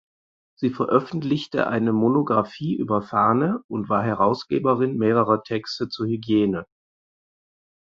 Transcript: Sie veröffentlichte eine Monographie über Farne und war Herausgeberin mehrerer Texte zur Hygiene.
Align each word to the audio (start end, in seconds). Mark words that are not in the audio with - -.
Sie 0.55 0.71
veröffentlichte 0.71 1.67
eine 1.67 1.93
Monographie 1.93 2.75
über 2.75 3.03
Farne 3.03 3.61
und 3.67 3.87
war 3.87 4.01
Herausgeberin 4.01 4.97
mehrerer 4.97 5.43
Texte 5.43 5.89
zur 5.89 6.07
Hygiene. 6.07 6.65